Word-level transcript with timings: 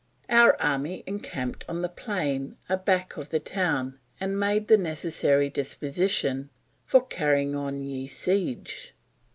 Our 0.31 0.59
Army 0.59 1.03
encamped 1.05 1.63
on 1.69 1.83
the 1.83 1.87
plain 1.87 2.57
a 2.67 2.75
back 2.75 3.17
of 3.17 3.29
the 3.29 3.39
Town 3.39 3.99
and 4.19 4.39
made 4.39 4.67
the 4.67 4.75
necessary 4.75 5.47
disposition 5.47 6.49
for 6.87 7.05
carrying 7.05 7.53
on 7.55 7.85
ye 7.85 8.07
siege. 8.07 8.95